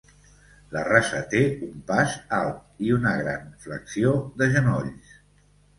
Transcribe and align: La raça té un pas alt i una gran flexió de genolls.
La 0.75 0.81
raça 0.87 1.19
té 1.33 1.41
un 1.69 1.85
pas 1.91 2.15
alt 2.39 2.83
i 2.89 2.93
una 2.99 3.15
gran 3.23 3.47
flexió 3.69 4.19
de 4.43 4.53
genolls. 4.59 5.19